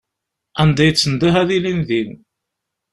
Anda 0.61 0.83
i 0.89 0.91
d-tendeh 0.93 1.35
ad 1.41 1.49
ilin 1.57 1.81
din. 1.89 2.11